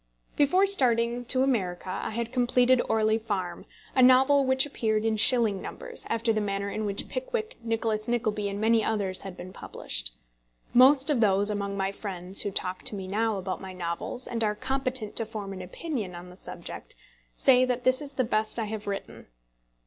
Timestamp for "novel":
4.01-4.43